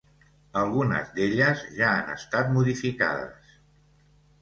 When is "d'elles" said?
1.19-1.63